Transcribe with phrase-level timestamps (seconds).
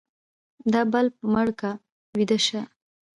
[0.73, 1.71] دا بلپ مړ که
[2.15, 2.61] ويده شه.